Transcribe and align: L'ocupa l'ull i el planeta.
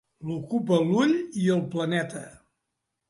L'ocupa 0.27 0.79
l'ull 0.87 1.13
i 1.43 1.45
el 1.57 1.61
planeta. 1.77 2.27